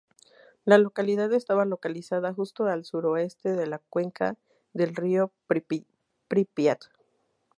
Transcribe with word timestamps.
La 0.65 0.79
localidad 0.79 1.31
estaba 1.31 1.63
localizada 1.63 2.33
justo 2.33 2.65
al 2.65 2.85
suroeste 2.85 3.49
de 3.51 3.67
la 3.67 3.77
cuenca 3.77 4.35
del 4.73 4.95
río 4.95 5.31
Prípiat. 5.45 6.79